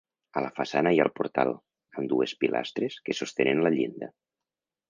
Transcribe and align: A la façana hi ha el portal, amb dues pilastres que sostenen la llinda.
A 0.39 0.41
la 0.43 0.51
façana 0.59 0.93
hi 0.95 1.01
ha 1.01 1.05
el 1.07 1.11
portal, 1.19 1.51
amb 1.99 2.09
dues 2.13 2.35
pilastres 2.45 2.99
que 3.09 3.19
sostenen 3.21 3.63
la 3.69 3.73
llinda. 3.77 4.15